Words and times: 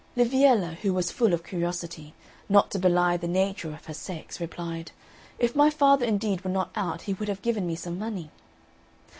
Liviella, 0.17 0.77
who 0.77 0.95
was 0.95 1.11
full 1.11 1.31
of 1.31 1.43
curiosity, 1.43 2.15
not 2.49 2.71
to 2.71 2.79
belie 2.79 3.17
the 3.17 3.27
nature 3.27 3.71
of 3.71 3.85
her 3.85 3.93
sex, 3.93 4.41
replied, 4.41 4.91
"If 5.37 5.55
my 5.55 5.69
father 5.69 6.07
indeed 6.07 6.43
were 6.43 6.49
not 6.49 6.71
out 6.75 7.03
he 7.03 7.13
would 7.13 7.27
have 7.29 7.43
given 7.43 7.67
me 7.67 7.75
some 7.75 7.99
money." 7.99 8.31